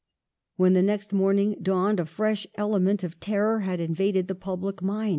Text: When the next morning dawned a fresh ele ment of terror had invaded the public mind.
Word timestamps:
When 0.55 0.73
the 0.73 0.81
next 0.81 1.13
morning 1.13 1.57
dawned 1.61 1.99
a 1.99 2.07
fresh 2.07 2.47
ele 2.55 2.79
ment 2.79 3.03
of 3.03 3.19
terror 3.19 3.59
had 3.59 3.79
invaded 3.79 4.27
the 4.27 4.33
public 4.33 4.81
mind. 4.81 5.09